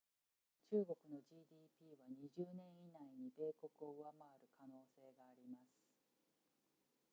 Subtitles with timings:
[0.67, 5.71] 中国の gdp は20年以内に米国を上回る可能性があります